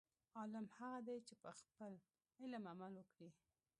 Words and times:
عالم 0.37 0.65
هغه 0.77 0.99
دی، 1.07 1.17
چې 1.27 1.33
په 1.41 1.49
خپل 1.59 1.91
علم 2.41 2.63
عمل 2.71 2.93
وکړي. 2.97 3.29